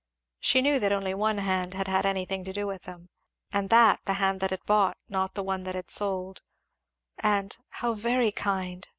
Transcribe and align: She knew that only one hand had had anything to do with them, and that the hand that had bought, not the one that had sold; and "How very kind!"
She 0.39 0.63
knew 0.63 0.79
that 0.79 0.91
only 0.91 1.13
one 1.13 1.37
hand 1.37 1.75
had 1.75 1.87
had 1.87 2.07
anything 2.07 2.43
to 2.45 2.51
do 2.51 2.65
with 2.65 2.85
them, 2.85 3.09
and 3.51 3.69
that 3.69 3.99
the 4.05 4.13
hand 4.13 4.39
that 4.39 4.49
had 4.49 4.65
bought, 4.65 4.97
not 5.07 5.35
the 5.35 5.43
one 5.43 5.61
that 5.65 5.75
had 5.75 5.91
sold; 5.91 6.41
and 7.19 7.55
"How 7.69 7.93
very 7.93 8.31
kind!" 8.31 8.87